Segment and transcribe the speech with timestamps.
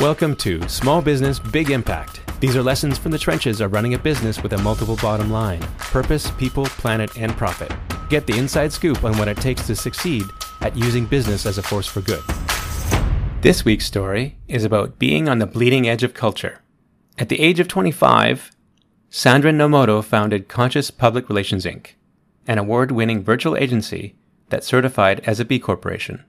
[0.00, 2.20] Welcome to Small Business Big Impact.
[2.38, 5.60] These are lessons from the trenches of running a business with a multiple bottom line
[5.78, 7.72] purpose, people, planet, and profit.
[8.08, 10.22] Get the inside scoop on what it takes to succeed
[10.60, 12.22] at using business as a force for good.
[13.40, 16.60] This week's story is about being on the bleeding edge of culture.
[17.18, 18.52] At the age of 25,
[19.10, 21.94] Sandra Nomoto founded Conscious Public Relations Inc.,
[22.46, 24.14] an award winning virtual agency
[24.50, 26.22] that certified as a B Corporation.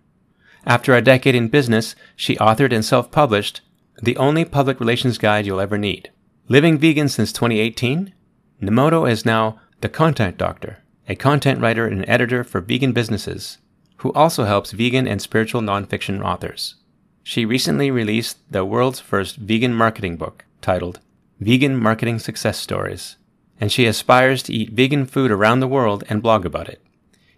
[0.70, 3.62] After a decade in business, she authored and self published
[4.04, 6.12] The Only Public Relations Guide You'll Ever Need.
[6.48, 8.14] Living vegan since 2018,
[8.62, 13.58] Nomoto is now the Content Doctor, a content writer and editor for vegan businesses,
[13.98, 16.76] who also helps vegan and spiritual nonfiction authors.
[17.24, 21.00] She recently released the world's first vegan marketing book titled
[21.40, 23.18] Vegan Marketing Success Stories,
[23.60, 26.80] and she aspires to eat vegan food around the world and blog about it.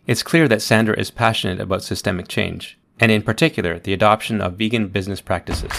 [0.05, 4.57] It's clear that Sandra is passionate about systemic change and in particular, the adoption of
[4.57, 5.71] vegan business practices.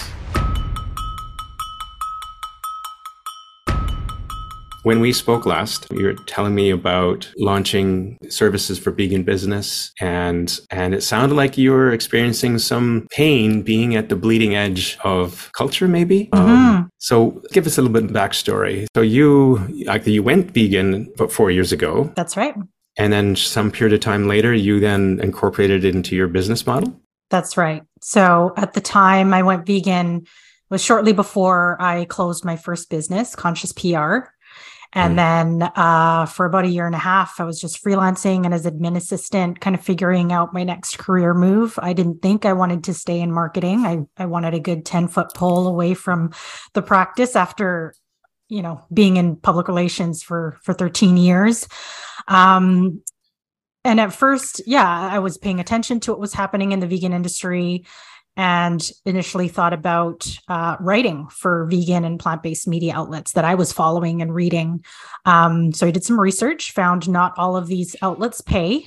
[4.83, 10.59] When we spoke last, you were telling me about launching services for vegan business and
[10.71, 15.51] and it sounded like you were experiencing some pain being at the bleeding edge of
[15.57, 16.29] culture maybe.
[16.33, 16.49] Mm-hmm.
[16.49, 18.87] Um, so give us a little bit of backstory.
[18.97, 22.13] So you like you went vegan about 4 years ago.
[22.17, 22.55] That's right.
[22.99, 27.01] And then some period of time later you then incorporated it into your business model?
[27.33, 27.83] That's right.
[28.03, 30.27] So at the time I went vegan
[30.69, 34.29] was shortly before I closed my first business, Conscious PR.
[34.93, 35.17] And mm.
[35.17, 38.67] then uh, for about a year and a half, I was just freelancing and as
[38.67, 41.79] an admin assistant, kind of figuring out my next career move.
[41.81, 43.87] I didn't think I wanted to stay in marketing.
[43.87, 46.33] I, I wanted a good 10 foot pole away from
[46.75, 47.95] the practice after,
[48.51, 51.67] you know, being in public relations for, for 13 years.
[52.29, 53.03] Um,
[53.85, 57.13] and at first, yeah, I was paying attention to what was happening in the vegan
[57.13, 57.85] industry
[58.37, 63.55] and initially thought about uh, writing for vegan and plant based media outlets that I
[63.55, 64.85] was following and reading.
[65.27, 68.87] Um, so I did some research, found not all of these outlets pay.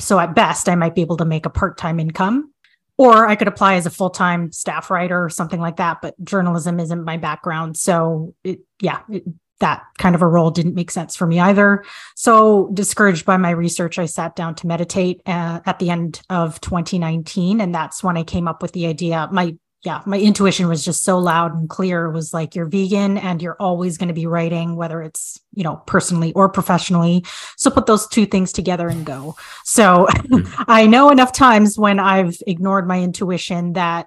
[0.00, 2.52] So at best, I might be able to make a part time income.
[2.98, 5.98] Or I could apply as a full time staff writer or something like that.
[6.02, 7.76] But journalism isn't my background.
[7.76, 9.24] So, it, yeah, it
[9.62, 11.84] that kind of a role didn't make sense for me either.
[12.16, 16.60] So, discouraged by my research, I sat down to meditate uh, at the end of
[16.60, 17.60] 2019.
[17.60, 19.28] And that's when I came up with the idea.
[19.32, 22.06] My yeah, my intuition was just so loud and clear.
[22.06, 25.64] It was like you're vegan and you're always going to be writing, whether it's, you
[25.64, 27.24] know, personally or professionally.
[27.56, 29.34] So put those two things together and go.
[29.64, 30.62] So mm-hmm.
[30.68, 34.06] I know enough times when I've ignored my intuition that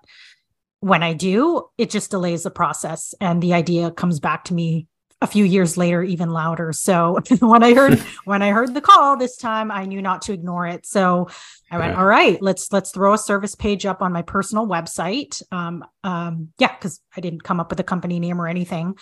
[0.79, 4.87] when I do, it just delays the process and the idea comes back to me
[5.21, 6.73] a few years later even louder.
[6.73, 10.33] So when i heard when i heard the call this time i knew not to
[10.33, 10.85] ignore it.
[10.85, 11.29] So
[11.71, 11.99] i went yeah.
[11.99, 15.41] all right let's let's throw a service page up on my personal website.
[15.51, 18.95] Um um yeah because i didn't come up with a company name or anything.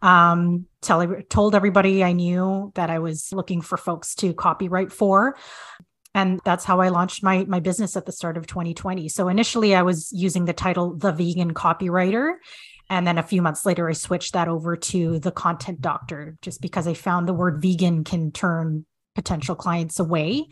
[0.00, 5.36] Um tell told everybody i knew that i was looking for folks to copywrite for.
[6.14, 9.08] And that's how I launched my my business at the start of 2020.
[9.08, 12.36] So initially I was using the title The Vegan Copywriter
[12.90, 16.60] and then a few months later, I switched that over to the content doctor just
[16.60, 20.46] because I found the word vegan can turn potential clients away.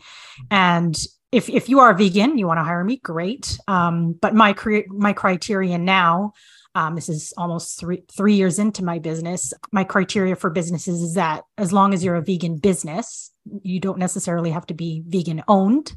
[0.51, 0.97] And
[1.31, 3.57] if, if you are vegan, you want to hire me, great.
[3.67, 6.33] Um, but my career, my criteria now,
[6.77, 9.51] um, this is almost three three years into my business.
[9.71, 13.31] My criteria for businesses is that as long as you're a vegan business,
[13.63, 15.93] you don't necessarily have to be vegan owned.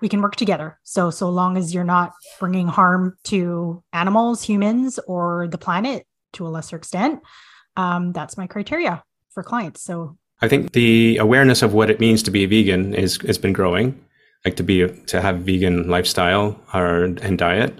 [0.00, 0.78] We can work together.
[0.84, 6.46] So so long as you're not bringing harm to animals humans or the planet to
[6.46, 7.20] a lesser extent
[7.76, 9.82] um, that's my criteria for clients.
[9.82, 13.38] So i think the awareness of what it means to be a vegan is has
[13.38, 13.98] been growing.
[14.44, 17.74] Like to be to have vegan lifestyle or and diet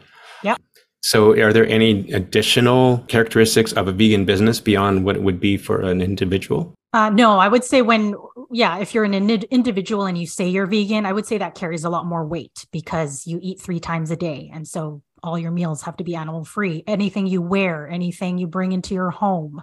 [1.03, 5.57] so are there any additional characteristics of a vegan business beyond what it would be
[5.57, 8.17] for an individual uh, no, I would say when,
[8.51, 11.85] yeah, if you're an individual and you say you're vegan, I would say that carries
[11.85, 14.51] a lot more weight because you eat three times a day.
[14.53, 16.83] And so all your meals have to be animal free.
[16.87, 19.63] Anything you wear, anything you bring into your home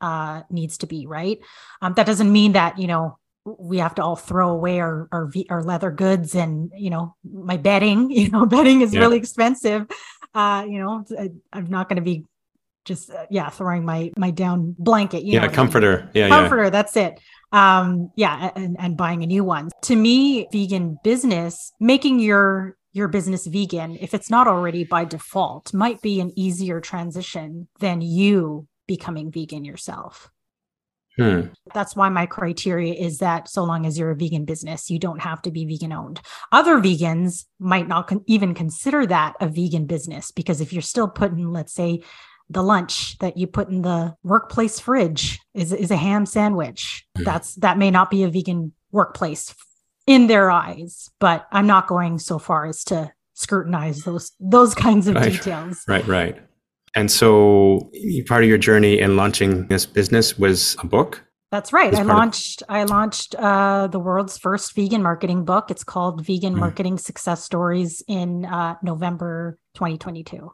[0.00, 1.38] uh, needs to be, right?
[1.80, 5.30] Um, that doesn't mean that, you know, we have to all throw away our, our,
[5.50, 9.00] our leather goods and, you know, my bedding, you know, bedding is yeah.
[9.00, 9.86] really expensive.
[10.34, 12.24] Uh, you know, I, I'm not going to be
[12.84, 16.10] just uh, yeah throwing my my down blanket yeah know, comforter.
[16.12, 16.70] Yeah comforter yeah.
[16.70, 17.18] that's it.
[17.52, 19.70] Um yeah and, and buying a new one.
[19.82, 25.72] To me vegan business making your your business vegan if it's not already by default
[25.74, 30.30] might be an easier transition than you becoming vegan yourself
[31.16, 31.42] Hmm.
[31.72, 35.20] That's why my criteria is that so long as you're a vegan business, you don't
[35.20, 36.20] have to be vegan owned.
[36.50, 41.08] Other vegans might not con- even consider that a vegan business because if you're still
[41.08, 42.02] putting, let's say,
[42.50, 47.06] the lunch that you put in the workplace fridge is, is a ham sandwich.
[47.16, 47.24] Mm.
[47.24, 49.54] That's that may not be a vegan workplace
[50.06, 55.08] in their eyes, but I'm not going so far as to scrutinize those those kinds
[55.08, 55.32] of right.
[55.32, 55.82] details.
[55.88, 56.38] Right, right.
[56.94, 57.90] And so
[58.26, 61.24] part of your journey in launching this business was a book?
[61.50, 61.94] That's right.
[61.94, 65.70] I launched of- I launched uh, the world's first vegan marketing book.
[65.70, 66.58] It's called Vegan mm.
[66.58, 70.52] Marketing Success Stories in uh, November 2022.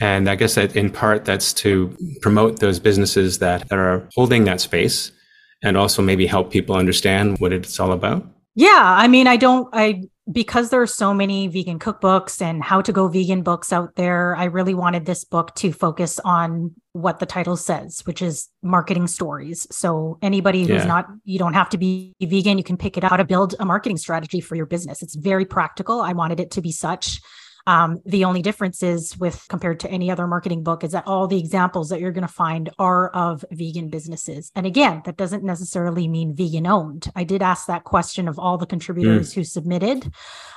[0.00, 4.44] And I guess that in part that's to promote those businesses that, that are holding
[4.44, 5.12] that space
[5.62, 8.26] and also maybe help people understand what it's all about.
[8.54, 12.80] Yeah, I mean, I don't I because there are so many vegan cookbooks and how
[12.82, 17.18] to go vegan books out there, I really wanted this book to focus on what
[17.18, 19.66] the title says, which is marketing stories.
[19.70, 20.84] So anybody who's yeah.
[20.84, 23.64] not, you don't have to be vegan, you can pick it out to build a
[23.64, 25.02] marketing strategy for your business.
[25.02, 26.00] It's very practical.
[26.00, 27.20] I wanted it to be such.
[27.66, 31.26] Um, the only difference is with compared to any other marketing book is that all
[31.26, 34.50] the examples that you're going to find are of vegan businesses.
[34.54, 37.10] And again, that doesn't necessarily mean vegan owned.
[37.14, 39.34] I did ask that question of all the contributors mm.
[39.34, 40.12] who submitted.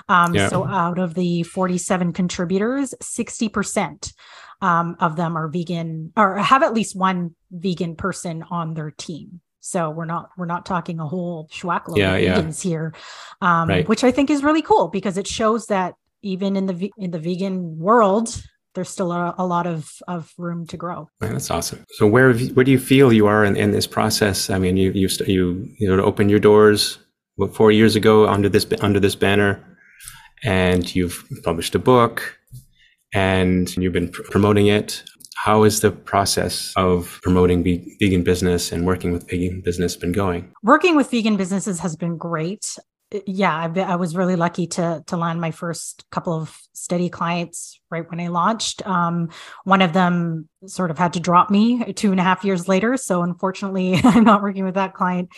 [0.10, 0.50] Um, yeah.
[0.50, 4.14] So out of the 47 contributors, 60%
[4.62, 9.42] um, of them are vegan or have at least one vegan person on their team.
[9.66, 12.70] So we're not we're not talking a whole schwackload yeah, of vegans yeah.
[12.70, 12.94] here,
[13.40, 13.88] um, right.
[13.88, 17.20] which I think is really cool because it shows that even in the in the
[17.20, 18.42] vegan world
[18.76, 21.08] there's still a, a, lot of, of room to grow.
[21.20, 21.84] That's awesome.
[21.92, 24.50] So where where do you feel you are in, in this process?
[24.50, 26.98] I mean, you you you you know opened your doors
[27.36, 29.64] what, four years ago under this under this banner,
[30.44, 32.38] and you've published a book,
[33.14, 35.04] and you've been pr- promoting it.
[35.36, 40.50] How is the process of promoting vegan business and working with vegan business been going?
[40.64, 42.78] Working with vegan businesses has been great
[43.26, 47.80] yeah, I, I, was really lucky to to land my first couple of steady clients
[47.90, 48.86] right when I launched.
[48.88, 49.30] Um,
[49.64, 52.98] one of them sort of had to drop me two and a half years later,
[52.98, 55.30] so unfortunately, I'm not working with that client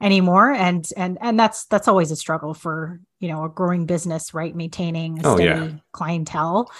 [0.00, 0.52] anymore.
[0.52, 4.54] And and and that's that's always a struggle for you know a growing business, right?
[4.54, 5.70] Maintaining a steady oh, yeah.
[5.92, 6.70] clientele.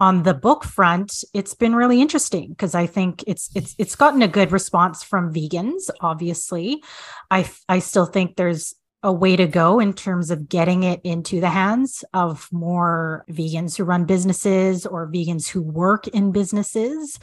[0.00, 4.22] On the book front, it's been really interesting because I think it's it's it's gotten
[4.22, 5.90] a good response from vegans.
[6.00, 6.82] Obviously,
[7.30, 11.40] I I still think there's a way to go in terms of getting it into
[11.40, 17.18] the hands of more vegans who run businesses or vegans who work in businesses.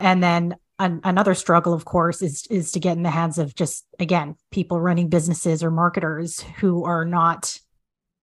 [0.00, 3.54] And then an, another struggle, of course, is is to get in the hands of
[3.54, 7.58] just again people running businesses or marketers who are not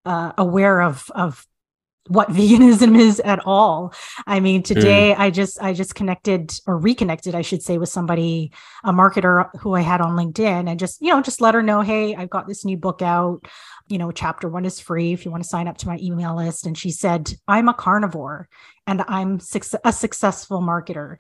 [0.06, 1.46] uh, aware of of
[2.08, 3.94] what veganism is at all.
[4.28, 5.20] I mean, today mm.
[5.20, 8.52] I just I just connected or reconnected, I should say, with somebody,
[8.84, 11.82] a marketer who I had on LinkedIn, and just you know just let her know,
[11.82, 13.48] hey, I've got this new book out.
[13.88, 16.36] You know, chapter one is free if you want to sign up to my email
[16.36, 16.66] list.
[16.66, 18.48] And she said, I'm a carnivore
[18.88, 19.40] and I'm
[19.84, 21.20] a successful marketer.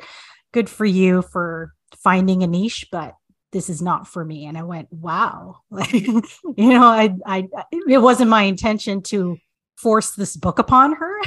[0.53, 3.15] Good for you for finding a niche, but
[3.51, 4.45] this is not for me.
[4.45, 6.23] And I went, wow, like you
[6.57, 9.37] know, I I it wasn't my intention to
[9.83, 11.21] force this book upon her.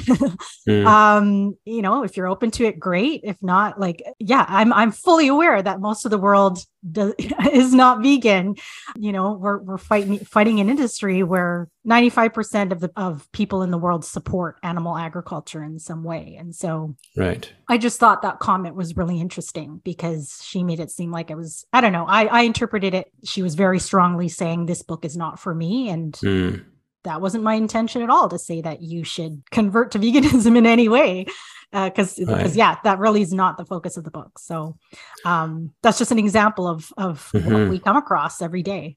[0.68, 0.86] mm.
[0.86, 3.20] Um, you know, if you're open to it, great.
[3.22, 6.58] If not, like, yeah, I'm I'm fully aware that most of the world
[6.90, 7.14] does,
[7.52, 8.56] is not vegan.
[8.96, 13.70] You know, we're we're fighting fighting an industry where 95% of the of people in
[13.70, 16.36] the world support animal agriculture in some way.
[16.38, 17.50] And so right.
[17.68, 21.36] I just thought that comment was really interesting because she made it seem like it
[21.36, 23.12] was, I don't know, I, I interpreted it.
[23.24, 25.88] She was very strongly saying this book is not for me.
[25.88, 26.64] And mm
[27.06, 30.66] that wasn't my intention at all to say that you should convert to veganism in
[30.66, 31.26] any way
[31.72, 32.54] because uh, because right.
[32.54, 34.76] yeah that really is not the focus of the book so
[35.24, 37.52] um, that's just an example of of mm-hmm.
[37.52, 38.96] what we come across every day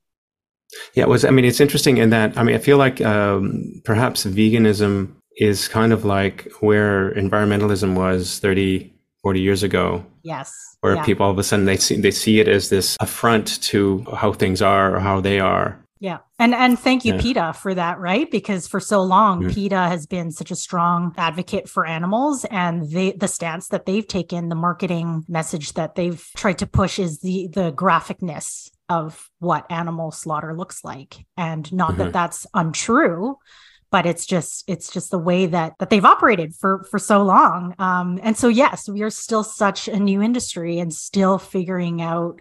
[0.94, 3.82] yeah it was i mean it's interesting in that i mean i feel like um,
[3.86, 10.96] perhaps veganism is kind of like where environmentalism was 30 40 years ago yes where
[10.96, 11.06] yeah.
[11.06, 14.32] people all of a sudden they see they see it as this affront to how
[14.32, 16.20] things are or how they are yeah.
[16.38, 17.22] And and thank you, yeah.
[17.22, 18.30] PETA, for that, right?
[18.32, 19.50] Because for so long, yeah.
[19.54, 24.08] PETA has been such a strong advocate for animals and they the stance that they've
[24.08, 29.70] taken, the marketing message that they've tried to push is the the graphicness of what
[29.70, 31.18] animal slaughter looks like.
[31.36, 32.00] And not mm-hmm.
[32.04, 33.38] that that's untrue,
[33.92, 37.74] but it's just it's just the way that that they've operated for for so long
[37.80, 42.40] um and so yes we are still such a new industry and still figuring out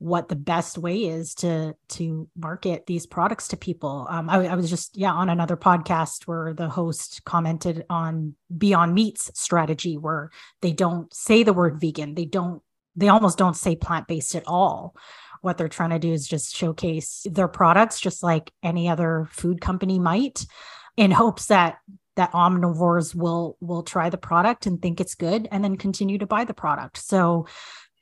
[0.00, 4.06] what the best way is to to market these products to people.
[4.08, 8.94] Um, I, I, was just yeah on another podcast where the host commented on Beyond
[8.94, 10.30] Meat's strategy, where
[10.62, 12.62] they don't say the word vegan, they don't
[12.96, 14.96] they almost don't say plant based at all.
[15.42, 19.60] What they're trying to do is just showcase their products, just like any other food
[19.60, 20.46] company might,
[20.96, 21.76] in hopes that
[22.16, 26.26] that omnivores will will try the product and think it's good and then continue to
[26.26, 27.46] buy the product so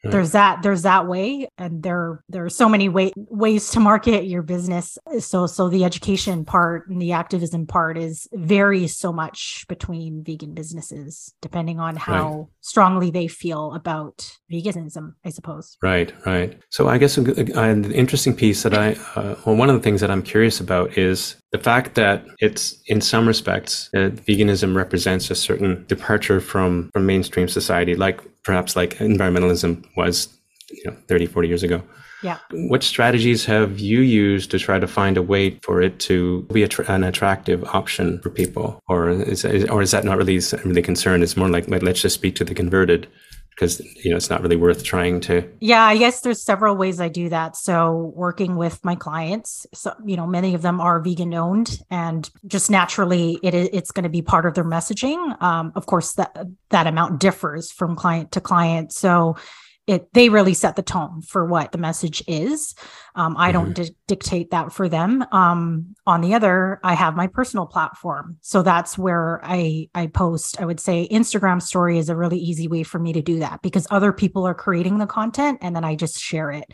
[0.04, 0.12] Right.
[0.12, 4.26] There's that there's that way and there there are so many way, ways to market
[4.26, 9.64] your business so so the education part and the activism part is varies so much
[9.68, 12.46] between vegan businesses depending on how right.
[12.60, 15.76] strongly they feel about veganism I suppose.
[15.82, 16.56] Right, right.
[16.70, 20.12] So I guess an interesting piece that I uh, well one of the things that
[20.12, 25.34] I'm curious about is the fact that it's in some respects uh, veganism represents a
[25.34, 30.28] certain departure from from mainstream society like perhaps like environmentalism was
[30.70, 31.82] you know 30 40 years ago.
[32.22, 32.38] Yeah.
[32.50, 36.64] What strategies have you used to try to find a way for it to be
[36.64, 38.82] an attractive option for people?
[38.88, 42.34] Or is, or is that not really really concerned it's more like let's just speak
[42.36, 43.06] to the converted
[43.58, 45.48] because you know it's not really worth trying to.
[45.60, 47.56] Yeah i guess there's several ways i do that.
[47.56, 52.30] So working with my clients so you know many of them are vegan owned and
[52.46, 55.40] just naturally it it's going to be part of their messaging.
[55.42, 56.36] Um, of course that
[56.70, 58.92] that amount differs from client to client.
[58.92, 59.36] So
[59.88, 62.75] it they really set the tone for what the message is.
[63.14, 63.85] Um, i don't mm-hmm.
[63.85, 65.25] di- dictate that for them.
[65.33, 68.37] Um, on the other i have my personal platform.
[68.42, 70.61] So that's where i i post.
[70.61, 73.62] I would say instagram story is a really easy way for me to do that
[73.62, 76.66] because other people are creating the content and then i just share it.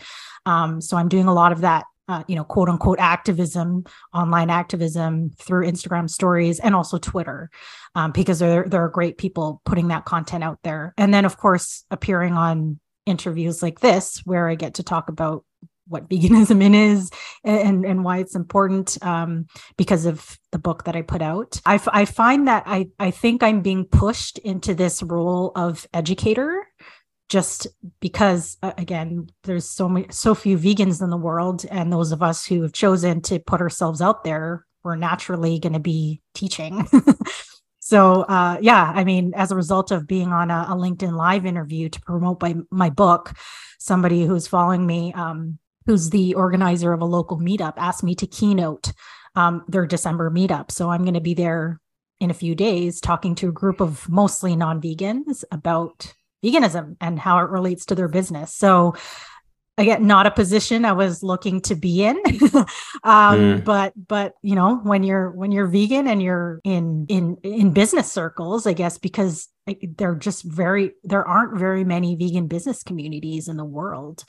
[0.45, 4.51] Um, so i'm doing a lot of that uh, you know, quote unquote activism, online
[4.51, 7.49] activism through Instagram stories and also Twitter,
[7.95, 10.93] um, because there, there are great people putting that content out there.
[10.99, 15.45] And then, of course, appearing on interviews like this where I get to talk about
[15.87, 17.11] what veganism is
[17.45, 19.47] and, and why it's important um,
[19.77, 21.61] because of the book that I put out.
[21.67, 25.87] I, f- I find that I, I think I'm being pushed into this role of
[25.93, 26.67] educator
[27.29, 27.67] just
[28.01, 32.23] because uh, again there's so many so few vegans in the world and those of
[32.23, 36.87] us who have chosen to put ourselves out there we're naturally going to be teaching
[37.95, 41.47] So uh, yeah, I mean, as a result of being on a, a LinkedIn Live
[41.47, 43.33] interview to promote my my book,
[43.79, 48.27] somebody who's following me, um, who's the organizer of a local meetup, asked me to
[48.27, 48.93] keynote
[49.37, 50.73] um, their December meetup.
[50.73, 51.81] So I'm going to be there
[52.19, 57.39] in a few days talking to a group of mostly non-vegans about veganism and how
[57.39, 58.53] it relates to their business.
[58.53, 58.97] So
[59.77, 62.17] again not a position i was looking to be in
[63.05, 63.65] um, mm.
[63.65, 68.11] but but you know when you're when you're vegan and you're in in in business
[68.11, 69.49] circles i guess because
[69.97, 74.25] they're just very there aren't very many vegan business communities in the world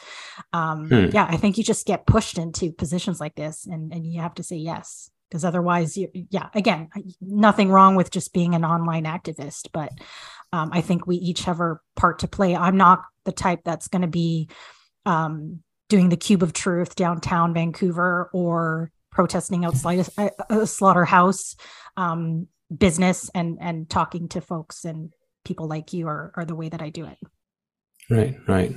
[0.54, 1.08] um, hmm.
[1.12, 4.34] yeah i think you just get pushed into positions like this and and you have
[4.34, 6.90] to say yes because otherwise you yeah again
[7.22, 9.92] nothing wrong with just being an online activist but
[10.54, 13.88] um, i think we each have our part to play i'm not the type that's
[13.88, 14.48] going to be
[15.06, 21.56] um, doing the Cube of Truth downtown Vancouver or protesting outside a, a slaughterhouse
[21.96, 25.14] um, business and and talking to folks and
[25.46, 27.18] people like you are, are the way that I do it.
[28.10, 28.76] Right, right.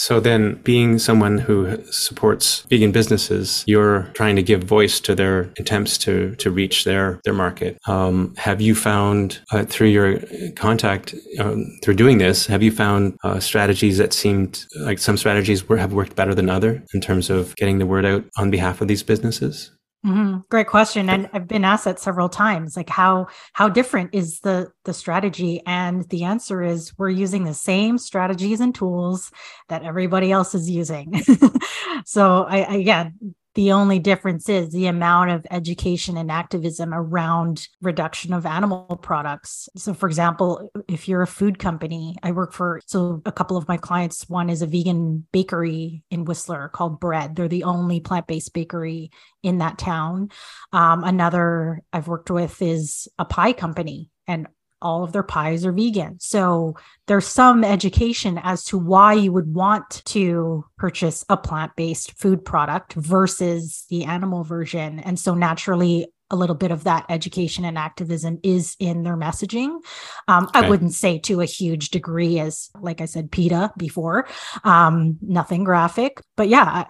[0.00, 5.52] So then, being someone who supports vegan businesses, you're trying to give voice to their
[5.58, 7.76] attempts to to reach their their market.
[7.86, 10.18] Um, have you found uh, through your
[10.56, 15.68] contact um, through doing this, have you found uh, strategies that seemed like some strategies
[15.68, 18.80] were, have worked better than other in terms of getting the word out on behalf
[18.80, 19.70] of these businesses?
[20.04, 20.38] Mm-hmm.
[20.48, 22.74] Great question, and I've been asked that several times.
[22.74, 25.60] Like, how how different is the the strategy?
[25.66, 29.30] And the answer is, we're using the same strategies and tools
[29.68, 31.22] that everybody else is using.
[32.06, 37.68] so, I I, again, the only difference is the amount of education and activism around
[37.82, 39.68] reduction of animal products.
[39.76, 43.68] So, for example, if you're a food company, I work for, so a couple of
[43.68, 47.36] my clients, one is a vegan bakery in Whistler called Bread.
[47.36, 49.10] They're the only plant based bakery
[49.42, 50.30] in that town.
[50.72, 54.08] Um, another I've worked with is a pie company.
[54.26, 54.46] And
[54.82, 56.18] all of their pies are vegan.
[56.20, 62.18] So there's some education as to why you would want to purchase a plant based
[62.18, 65.00] food product versus the animal version.
[65.00, 69.80] And so naturally, a little bit of that education and activism is in their messaging.
[70.28, 70.60] Um, okay.
[70.60, 74.28] I wouldn't say to a huge degree, as like I said, PETA before,
[74.64, 76.84] um, nothing graphic, but yeah,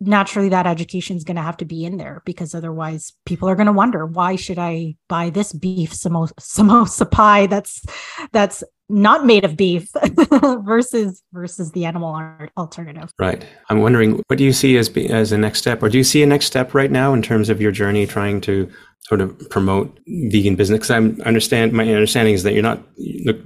[0.00, 3.54] naturally that education is going to have to be in there because otherwise people are
[3.54, 7.84] going to wonder why should I buy this beef samosa, samosa pie that's
[8.32, 9.90] that's not made of beef
[10.64, 12.20] versus versus the animal
[12.56, 13.12] alternative.
[13.18, 13.44] Right.
[13.68, 16.04] I'm wondering what do you see as be, as a next step, or do you
[16.04, 19.50] see a next step right now in terms of your journey trying to sort of
[19.50, 20.78] promote vegan business?
[20.78, 22.82] Because I understand my understanding is that you're not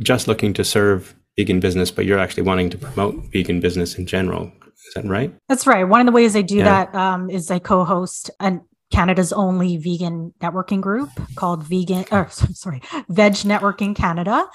[0.01, 4.07] just looking to serve vegan business, but you're actually wanting to promote vegan business in
[4.07, 4.53] general.
[4.67, 5.33] Is that right?
[5.49, 5.85] That's right.
[5.85, 6.65] One of the ways I do yeah.
[6.65, 12.83] that um, is I co-host an Canada's only vegan networking group called Vegan, or sorry,
[13.09, 14.47] Veg Networking Canada.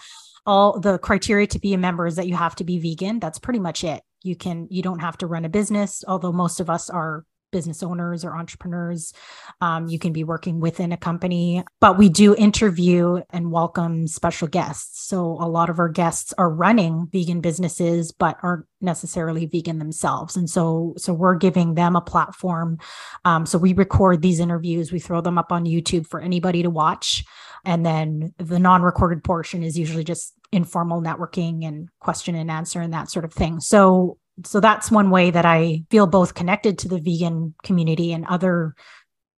[0.46, 3.20] All the criteria to be a member is that you have to be vegan.
[3.20, 4.04] That's pretty much it.
[4.24, 7.25] You can, you don't have to run a business, although most of us are
[7.56, 9.14] business owners or entrepreneurs.
[9.62, 14.50] Um, you can be working within a company, but we do interview and welcome special
[14.50, 15.08] guests.
[15.08, 20.36] So a lot of our guests are running vegan businesses, but aren't necessarily vegan themselves.
[20.36, 22.78] And so, so we're giving them a platform.
[23.24, 26.70] Um, so we record these interviews, we throw them up on YouTube for anybody to
[26.70, 27.24] watch.
[27.64, 32.82] And then the non recorded portion is usually just informal networking and question and answer
[32.82, 33.60] and that sort of thing.
[33.60, 38.25] So so that's one way that I feel both connected to the vegan community and
[38.25, 38.75] other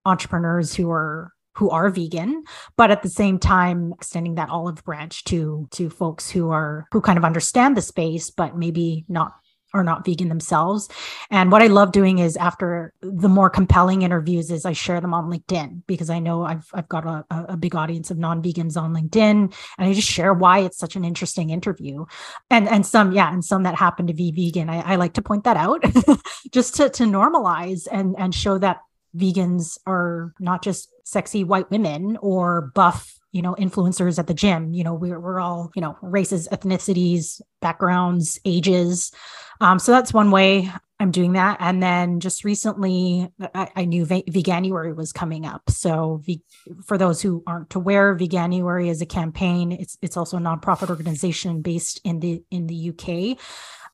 [0.04, 2.44] entrepreneurs who are who are vegan
[2.76, 7.00] but at the same time extending that olive branch to to folks who are who
[7.00, 9.32] kind of understand the space but maybe not
[9.76, 10.88] are not vegan themselves.
[11.30, 15.14] And what I love doing is after the more compelling interviews is I share them
[15.14, 18.94] on LinkedIn because I know I've I've got a, a big audience of non-vegans on
[18.94, 22.06] LinkedIn and I just share why it's such an interesting interview.
[22.50, 24.68] And and some, yeah, and some that happen to be vegan.
[24.70, 25.82] I, I like to point that out
[26.50, 28.80] just to to normalize and and show that
[29.16, 34.72] vegans are not just sexy white women or buff you know influencers at the gym
[34.72, 39.12] you know we're, we're all you know races ethnicities backgrounds ages
[39.60, 41.58] um, so that's one way i'm doing that.
[41.60, 45.68] And then just recently i, I knew v- veganuary was coming up.
[45.70, 46.22] So
[46.84, 49.72] for those who aren't aware veganuary is a campaign.
[49.72, 53.38] It's it's also a nonprofit organization based in the in the uk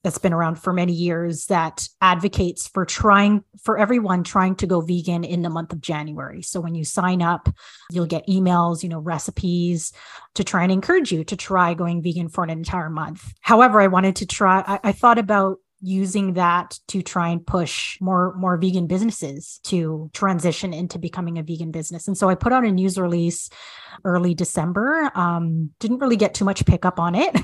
[0.03, 4.81] that's been around for many years that advocates for trying for everyone trying to go
[4.81, 6.43] vegan in the month of January.
[6.43, 7.49] So when you sign up,
[7.91, 9.93] you'll get emails, you know, recipes
[10.35, 13.33] to try and encourage you to try going vegan for an entire month.
[13.41, 18.01] However, I wanted to try, I, I thought about using that to try and push
[18.01, 22.07] more more vegan businesses to transition into becoming a vegan business.
[22.07, 23.51] And so i put out a news release
[24.05, 25.11] early december.
[25.15, 27.35] Um, didn't really get too much pickup on it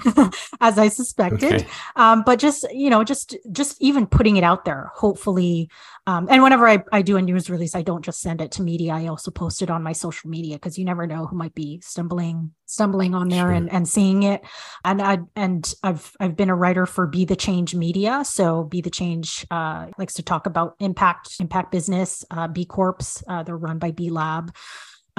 [0.60, 1.52] as i suspected.
[1.52, 1.66] Okay.
[1.96, 5.68] um, but just you know just just even putting it out there hopefully
[6.08, 8.62] um, and whenever I, I do a news release, I don't just send it to
[8.62, 8.94] media.
[8.94, 11.82] I also post it on my social media because you never know who might be
[11.82, 13.50] stumbling stumbling on there sure.
[13.50, 14.42] and, and seeing it.
[14.86, 18.22] And I and I've I've been a writer for Be the Change Media.
[18.24, 23.22] So Be the Change uh, likes to talk about impact impact business, uh, B Corps.
[23.28, 24.56] Uh, they're run by B Lab.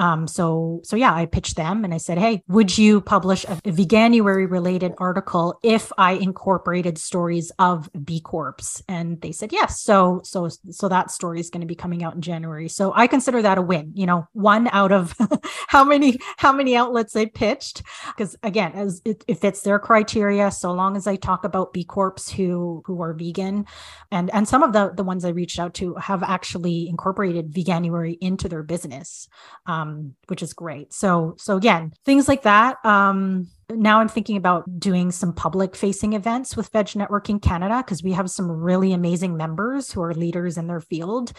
[0.00, 3.60] Um, so so yeah, I pitched them and I said, hey, would you publish a,
[3.70, 8.82] Veganuary related article if I incorporated stories of B Corps?
[8.88, 9.82] And they said yes.
[9.82, 12.68] So so so that story is going to be coming out in January.
[12.68, 13.92] So I consider that a win.
[13.94, 15.14] You know, one out of
[15.68, 20.50] how many how many outlets I pitched because again, as it, it fits their criteria.
[20.50, 23.66] So long as I talk about B Corps who who are vegan,
[24.10, 28.16] and and some of the the ones I reached out to have actually incorporated Veganuary
[28.22, 29.28] into their business.
[29.66, 30.92] Um, um, which is great.
[30.92, 32.76] So, so again, things like that.
[32.84, 38.02] Um, now I'm thinking about doing some public facing events with Veg Networking Canada because
[38.02, 41.32] we have some really amazing members who are leaders in their field.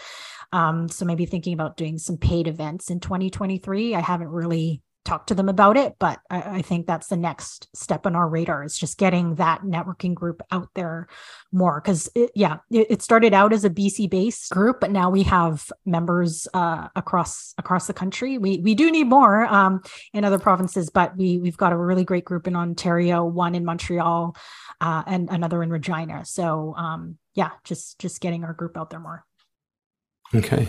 [0.52, 3.94] Um, so maybe thinking about doing some paid events in 2023.
[3.94, 7.68] I haven't really talk to them about it but I, I, think that's the next
[7.74, 11.08] step on our radar is just getting that networking group out there
[11.50, 11.80] more.
[11.80, 15.70] Because yeah it, it, started out as a bc based group but now we have
[15.84, 18.38] members uh, across across the country.
[18.38, 22.04] We we do need more um, in other provinces but we we've got a really
[22.04, 24.36] great group in ontario one in montreal
[24.80, 26.24] uh, and another in regina.
[26.24, 29.24] So um, yeah just just getting our group out there more.
[30.34, 30.68] Okay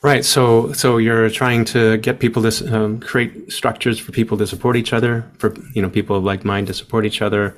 [0.00, 0.24] Right.
[0.24, 4.76] So, so you're trying to get people to um, create structures for people to support
[4.76, 7.56] each other, for you know people of like mind to support each other.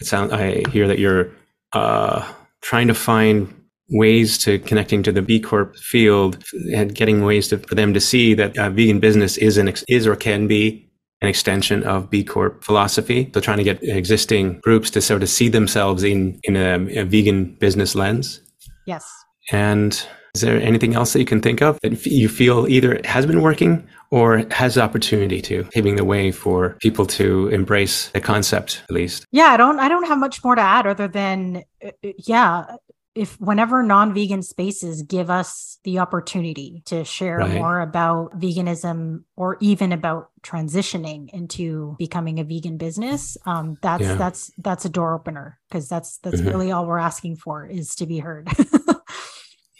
[0.00, 0.32] It sounds.
[0.32, 1.30] I hear that you're
[1.72, 2.28] uh,
[2.60, 3.54] trying to find
[3.90, 6.42] ways to connecting to the B Corp field
[6.74, 10.08] and getting ways to, for them to see that uh, vegan business is an is
[10.08, 10.88] or can be
[11.22, 13.30] an extension of B Corp philosophy.
[13.32, 17.04] So, trying to get existing groups to sort of see themselves in in a, a
[17.04, 18.40] vegan business lens.
[18.86, 19.08] Yes.
[19.52, 23.26] And is there anything else that you can think of that you feel either has
[23.26, 28.20] been working or has the opportunity to paving the way for people to embrace the
[28.20, 29.26] concept at least?
[29.30, 32.76] Yeah, I don't I don't have much more to add other than uh, uh, yeah,
[33.14, 37.54] if whenever non-vegan spaces give us the opportunity to share right.
[37.54, 44.14] more about veganism or even about transitioning into becoming a vegan business um, that's yeah.
[44.14, 46.50] that's that's a door opener because that's that's mm-hmm.
[46.50, 48.48] really all we're asking for is to be heard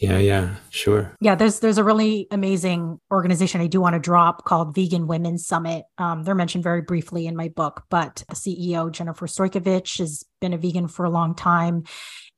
[0.01, 1.15] Yeah, yeah, sure.
[1.21, 5.47] Yeah, there's there's a really amazing organization I do want to drop called Vegan Women's
[5.47, 5.85] Summit.
[5.99, 10.53] Um, they're mentioned very briefly in my book, but the CEO Jennifer Stojkovic is been
[10.53, 11.85] a vegan for a long time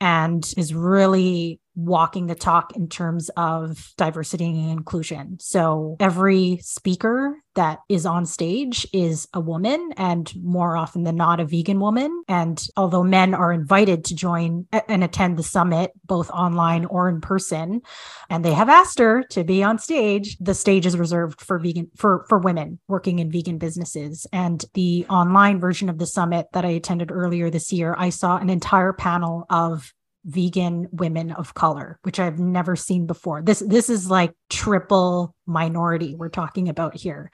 [0.00, 5.38] and is really walking the talk in terms of diversity and inclusion.
[5.40, 11.40] So every speaker that is on stage is a woman and more often than not
[11.40, 12.24] a vegan woman.
[12.28, 17.20] And although men are invited to join and attend the summit, both online or in
[17.20, 17.82] person,
[18.30, 21.90] and they have asked her to be on stage, the stage is reserved for vegan
[21.96, 24.26] for, for women working in vegan businesses.
[24.32, 28.38] And the online version of the summit that I attended earlier this year, I saw
[28.38, 29.92] an entire panel of
[30.24, 33.42] vegan women of color, which I've never seen before.
[33.42, 37.30] This this is like triple minority we're talking about here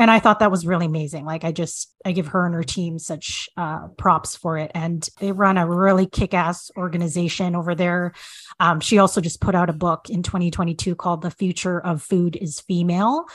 [0.00, 1.24] and i thought that was really amazing.
[1.24, 4.70] Like i just i give her and her team such uh, props for it.
[4.74, 8.12] And they run a really kick-ass organization over there.
[8.58, 12.36] Um, she also just put out a book in 2022 called the future of food
[12.36, 13.26] is female.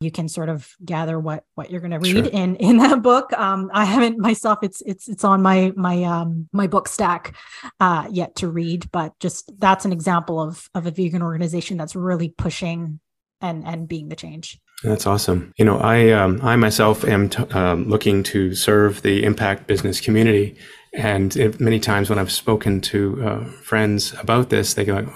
[0.00, 2.32] You can sort of gather what what you're going to read sure.
[2.32, 3.32] in in that book.
[3.34, 7.36] Um, i haven't myself it's it's it's on my my um my book stack
[7.80, 11.94] uh yet to read but just that's an example of of a vegan organization that's
[11.94, 13.00] really pushing
[13.40, 15.52] and and being the change that's awesome.
[15.56, 20.00] You know, I um, I myself am t- um, looking to serve the impact business
[20.00, 20.56] community,
[20.92, 25.08] and many times when I've spoken to uh, friends about this, they go,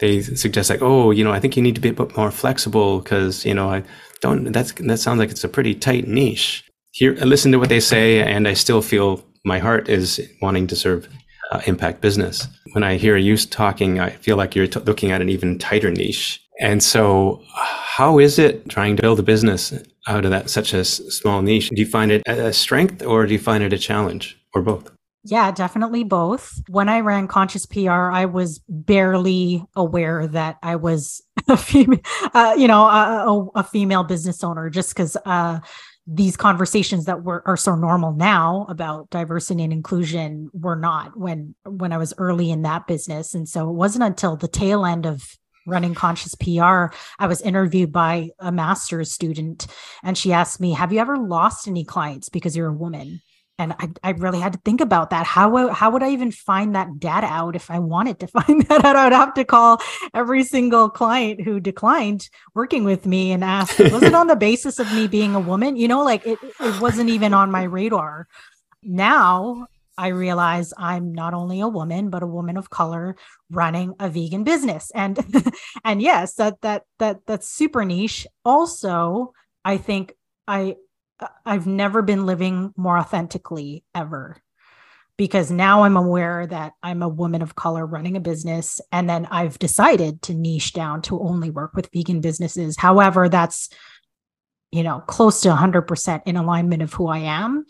[0.00, 2.30] they suggest like, oh, you know, I think you need to be a bit more
[2.30, 3.82] flexible because you know I
[4.20, 4.52] don't.
[4.52, 6.64] That's that sounds like it's a pretty tight niche.
[6.92, 10.66] Here, I listen to what they say, and I still feel my heart is wanting
[10.68, 11.08] to serve
[11.50, 12.46] uh, impact business.
[12.72, 15.90] When I hear you talking, I feel like you're t- looking at an even tighter
[15.90, 16.40] niche.
[16.60, 19.72] And so, how is it trying to build a business
[20.06, 21.70] out of that such a small niche?
[21.70, 24.90] Do you find it a strength or do you find it a challenge or both?
[25.24, 26.60] Yeah, definitely both.
[26.68, 32.00] When I ran Conscious PR, I was barely aware that I was a female,
[32.34, 35.60] uh, you know, a, a, female business owner, just because uh,
[36.06, 41.54] these conversations that were are so normal now about diversity and inclusion were not when
[41.64, 43.34] when I was early in that business.
[43.34, 46.86] And so it wasn't until the tail end of running conscious PR,
[47.18, 49.66] I was interviewed by a master's student
[50.02, 53.20] and she asked me, Have you ever lost any clients because you're a woman?
[53.56, 55.26] And I, I really had to think about that.
[55.26, 58.84] How, how would I even find that data out if I wanted to find that
[58.84, 58.96] out?
[58.96, 59.80] I would have to call
[60.12, 64.80] every single client who declined working with me and ask, was it on the basis
[64.80, 65.76] of me being a woman?
[65.76, 68.26] You know, like it, it wasn't even on my radar.
[68.82, 73.16] Now I realize I'm not only a woman but a woman of color
[73.50, 74.90] running a vegan business.
[74.94, 75.18] And
[75.84, 78.26] and yes, that that that that's super niche.
[78.44, 79.32] Also,
[79.64, 80.14] I think
[80.46, 80.76] I
[81.46, 84.36] I've never been living more authentically ever
[85.16, 89.26] because now I'm aware that I'm a woman of color running a business and then
[89.26, 92.76] I've decided to niche down to only work with vegan businesses.
[92.76, 93.68] However, that's
[94.72, 97.64] you know close to 100% in alignment of who I am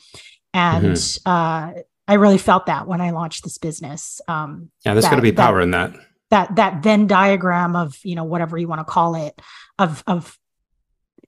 [0.54, 1.30] and mm-hmm.
[1.30, 4.20] uh I really felt that when I launched this business.
[4.28, 5.94] Um, yeah, there's got to be power that, in that.
[6.30, 9.40] That that Venn diagram of you know whatever you want to call it
[9.78, 10.38] of of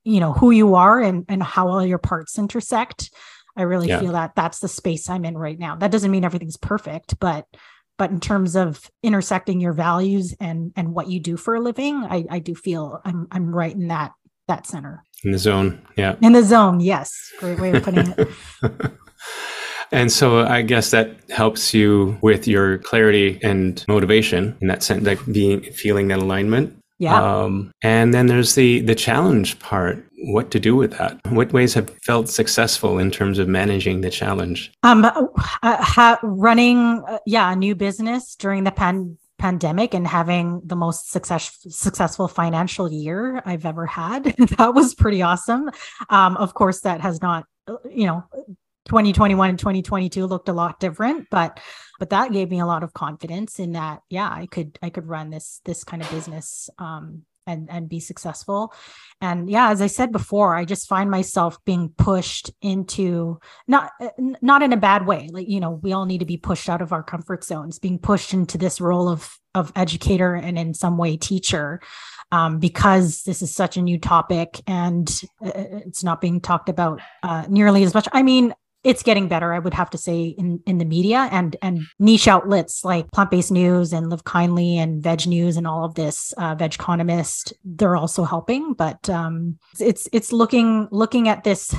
[0.05, 3.11] you know who you are and and how all your parts intersect.
[3.57, 4.01] I really yeah.
[4.01, 5.77] feel that that's the space I'm in right now.
[5.77, 7.47] That doesn't mean everything's perfect, but
[7.99, 11.97] but in terms of intersecting your values and and what you do for a living,
[11.97, 14.13] I I do feel I'm I'm right in that
[14.49, 15.03] that center.
[15.25, 16.17] In the zone, yeah.
[16.21, 17.33] In the zone, yes.
[17.39, 18.29] Great way of putting it.
[19.93, 25.05] And so I guess that helps you with your clarity and motivation in that sense,
[25.05, 26.77] like being feeling that alignment.
[26.99, 27.21] Yeah.
[27.21, 30.03] Um, and then there's the the challenge part.
[30.25, 31.21] What to do with that?
[31.29, 34.73] What ways have felt successful in terms of managing the challenge?
[34.83, 35.27] Um, uh,
[35.63, 41.11] ha- running, uh, yeah, a new business during the pan- pandemic and having the most
[41.11, 44.25] success successful financial year I've ever had.
[44.57, 45.71] that was pretty awesome.
[46.09, 48.25] Um, of course, that has not, uh, you know,
[48.87, 51.61] 2021 and 2022 looked a lot different but
[51.99, 55.07] but that gave me a lot of confidence in that yeah i could i could
[55.07, 58.73] run this this kind of business um and and be successful
[59.21, 63.93] and yeah as i said before i just find myself being pushed into not
[64.41, 66.83] not in a bad way like you know we all need to be pushed out
[66.83, 70.99] of our comfort zones being pushed into this role of of educator and in some
[70.99, 71.81] way teacher
[72.33, 77.01] um, because this is such a new topic and uh, it's not being talked about
[77.23, 78.09] uh, nearly as much.
[78.13, 78.53] I mean,
[78.87, 82.29] it's getting better i would have to say in in the media and and niche
[82.29, 86.55] outlets like plant-based news and live kindly and veg news and all of this uh,
[86.55, 88.73] vegconomist they're also helping.
[88.75, 91.75] But um it's it's looking looking at this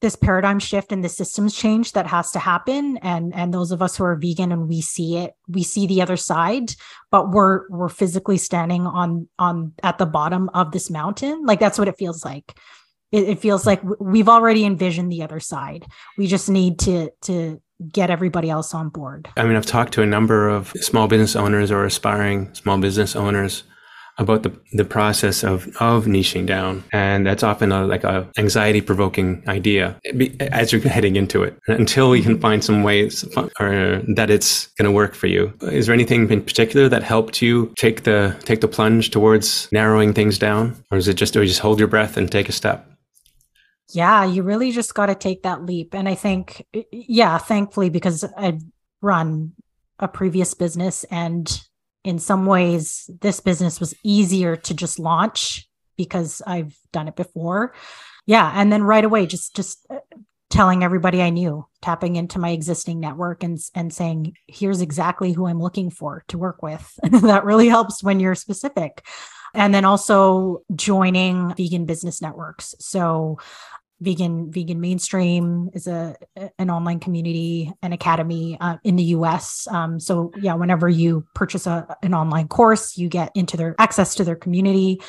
[0.00, 2.98] this paradigm shift and the systems change that has to happen.
[2.98, 6.02] And and those of us who are vegan and we see it we see the
[6.02, 6.72] other side
[7.10, 11.44] but we're we're physically standing on on at the bottom of this mountain.
[11.44, 12.54] Like that's what it feels like
[13.12, 15.86] it, it feels like we've already envisioned the other side.
[16.16, 17.60] We just need to to
[17.92, 19.28] get everybody else on board.
[19.36, 23.14] I mean, I've talked to a number of small business owners or aspiring small business
[23.14, 23.62] owners
[24.18, 26.82] about the, the process of, of niching down.
[26.92, 29.96] And that's often a, like a anxiety provoking idea
[30.40, 33.24] as you're heading into it until you can find some ways
[33.60, 35.52] or that it's going to work for you.
[35.62, 40.12] Is there anything in particular that helped you take the, take the plunge towards narrowing
[40.12, 40.74] things down?
[40.90, 42.90] Or is it just, or you just hold your breath and take a step?
[43.92, 45.94] Yeah, you really just got to take that leap.
[45.94, 48.60] And I think, yeah, thankfully, because I'd
[49.00, 49.52] run
[49.98, 51.62] a previous business and
[52.04, 57.74] in some ways this business was easier to just launch because I've done it before.
[58.26, 59.98] Yeah, and then right away just just uh,
[60.50, 65.46] telling everybody I knew, tapping into my existing network and and saying here's exactly who
[65.46, 66.98] I'm looking for to work with.
[67.02, 69.04] that really helps when you're specific.
[69.54, 72.74] And then also joining vegan business networks.
[72.80, 73.38] So
[74.00, 76.16] vegan vegan mainstream is a
[76.58, 81.66] an online community an academy uh, in the us um, so yeah whenever you purchase
[81.66, 85.00] a, an online course you get into their access to their community.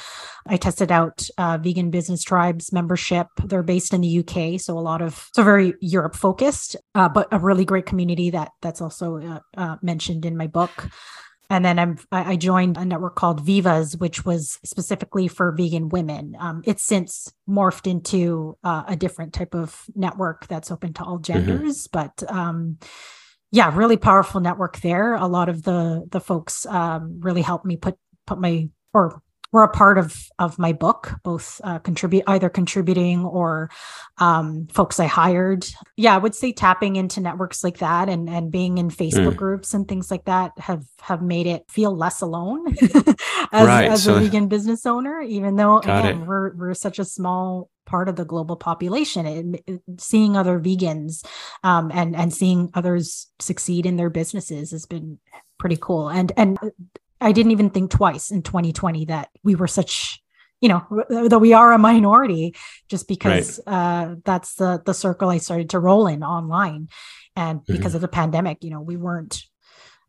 [0.48, 3.28] I tested out uh, vegan business tribes membership.
[3.44, 7.28] They're based in the uk so a lot of so very europe focused uh, but
[7.32, 10.90] a really great community that that's also uh, uh, mentioned in my book
[11.50, 16.36] and then I'm, I joined a network called Vivas, which was specifically for vegan women.
[16.40, 21.18] Um, it's since morphed into uh, a different type of network that's open to all
[21.18, 21.34] mm-hmm.
[21.34, 21.88] genders.
[21.88, 22.00] Mm-hmm.
[22.00, 22.78] But um,
[23.52, 25.16] yeah, really powerful network there.
[25.16, 29.64] A lot of the the folks um, really helped me put put my or were
[29.64, 33.70] a part of of my book, both uh, contribute either contributing or
[34.20, 35.68] um, folks I hired.
[35.98, 39.38] Yeah, I would say tapping into networks like that and and being in Facebook mm.
[39.38, 42.68] groups and things like that have have made it feel less alone
[43.52, 43.90] as, right.
[43.90, 45.22] as so, a vegan business owner.
[45.22, 50.38] Even though again, we're we're such a small part of the global population and seeing
[50.38, 51.26] other vegans
[51.64, 55.18] um, and and seeing others succeed in their businesses has been
[55.58, 56.60] pretty cool and and
[57.22, 60.22] I didn't even think twice in 2020 that we were such,
[60.62, 62.56] you know, that we are a minority
[62.88, 63.74] just because right.
[63.74, 66.90] uh, that's the the circle I started to roll in online,
[67.36, 67.74] and mm-hmm.
[67.74, 69.44] because of the pandemic, you know, we weren't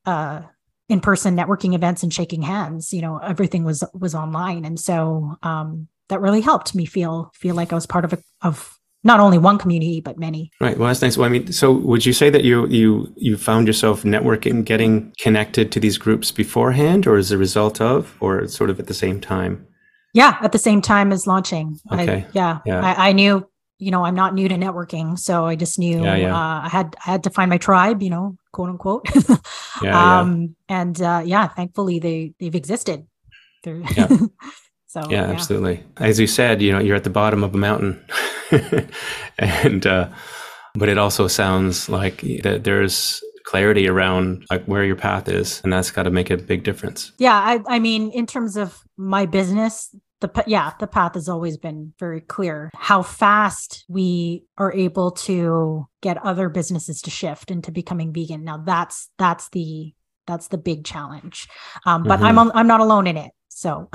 [0.06, 0.42] uh,
[0.88, 2.92] in person networking events and shaking hands.
[2.92, 7.54] You know, everything was was online, and so um, that really helped me feel feel
[7.54, 10.50] like I was part of a of not only one community but many.
[10.60, 10.76] Right.
[10.78, 11.16] Well that's nice.
[11.16, 15.12] Well i mean so would you say that you you you found yourself networking getting
[15.18, 18.94] connected to these groups beforehand or as a result of or sort of at the
[18.94, 19.66] same time?
[20.14, 21.78] Yeah at the same time as launching.
[21.92, 22.24] Okay.
[22.24, 22.80] I, yeah, yeah.
[22.80, 23.46] I, I, knew
[23.78, 26.36] you know i'm not new to networking so i just knew yeah, yeah.
[26.36, 29.08] Uh, i had i had to find my tribe you know quote unquote.
[29.82, 33.06] Yeah, um and uh, yeah thankfully they they've existed.
[33.64, 34.08] Yeah.
[34.90, 35.84] So yeah, yeah, absolutely.
[35.98, 38.04] As you said, you know, you're at the bottom of a mountain,
[39.38, 40.08] and uh,
[40.74, 45.72] but it also sounds like that there's clarity around like where your path is, and
[45.72, 47.12] that's got to make a big difference.
[47.18, 51.56] Yeah, I, I mean, in terms of my business, the yeah, the path has always
[51.56, 52.70] been very clear.
[52.74, 58.44] How fast we are able to get other businesses to shift into becoming vegan.
[58.44, 59.92] Now that's that's the
[60.26, 61.48] that's the big challenge.
[61.86, 62.38] Um, but mm-hmm.
[62.38, 63.32] I'm I'm not alone in it.
[63.60, 63.90] So,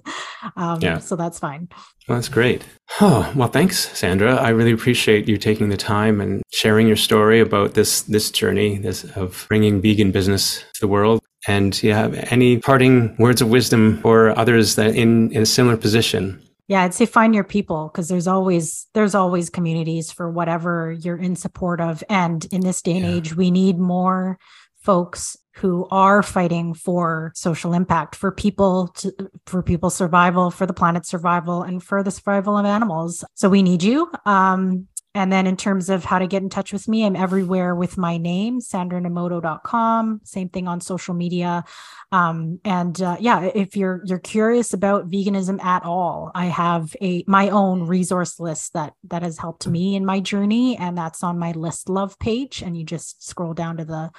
[0.56, 0.98] um, yeah.
[0.98, 1.68] so that's fine.
[2.06, 2.64] Well, that's great.
[3.00, 4.36] Oh, well, thanks, Sandra.
[4.36, 8.78] I really appreciate you taking the time and sharing your story about this this journey
[8.78, 11.20] this, of bringing vegan business to the world.
[11.48, 15.76] And you have any parting words of wisdom for others that in, in a similar
[15.76, 16.40] position?
[16.68, 21.16] Yeah, I'd say find your people because there's always there's always communities for whatever you're
[21.16, 22.04] in support of.
[22.08, 23.14] And in this day and yeah.
[23.14, 24.38] age, we need more
[24.76, 29.12] folks who are fighting for social impact for people to,
[29.46, 33.62] for people's survival for the planet's survival and for the survival of animals so we
[33.62, 34.86] need you um,
[35.18, 37.98] and then in terms of how to get in touch with me, I'm everywhere with
[37.98, 40.20] my name, sandranomoto.com.
[40.22, 41.64] Same thing on social media.
[42.12, 47.24] Um, and uh, yeah, if you're you're curious about veganism at all, I have a
[47.26, 51.38] my own resource list that that has helped me in my journey, and that's on
[51.38, 52.62] my list love page.
[52.62, 54.10] And you just scroll down to the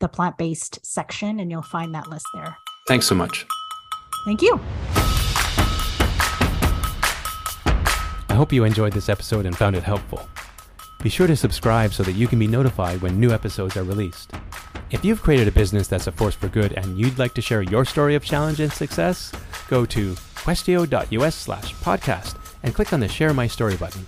[0.00, 2.56] the plant based section, and you'll find that list there.
[2.86, 3.46] Thanks so much.
[4.24, 4.60] Thank you.
[8.28, 10.28] I hope you enjoyed this episode and found it helpful.
[11.02, 14.32] Be sure to subscribe so that you can be notified when new episodes are released.
[14.90, 17.62] If you've created a business that's a force for good and you'd like to share
[17.62, 19.32] your story of challenge and success,
[19.68, 24.06] go to questio.us slash podcast and click on the Share My Story button.